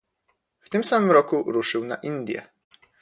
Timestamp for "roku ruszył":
1.11-1.85